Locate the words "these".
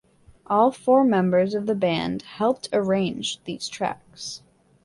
3.43-3.69